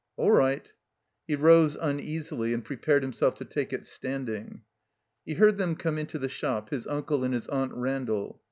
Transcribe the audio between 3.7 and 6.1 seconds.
it standing. He heard them come